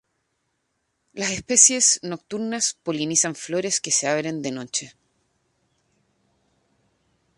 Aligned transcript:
Las 1.13 1.29
especies 1.29 1.99
nocturnas 2.01 2.75
polinizan 2.81 3.35
flores 3.35 3.79
que 3.79 3.91
se 3.91 4.07
abren 4.07 4.41
de 4.41 4.49
noche. 4.51 4.95